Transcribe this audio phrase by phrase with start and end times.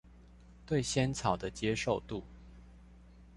[0.65, 2.23] 對仙草的接受度